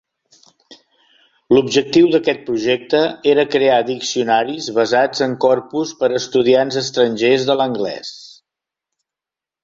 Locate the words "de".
7.51-7.57